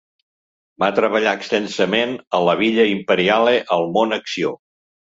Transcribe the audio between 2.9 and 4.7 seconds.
Imperiale al mont Accio.